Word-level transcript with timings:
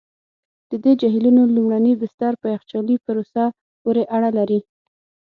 د 0.69 0.71
دې 0.83 0.93
جهیلونو 1.01 1.41
لومړني 1.55 1.93
بستر 2.01 2.33
په 2.41 2.47
یخچالي 2.55 2.95
پروسې 3.05 3.45
پوري 3.81 4.03
اړه 4.15 4.29
لري. 4.37 4.59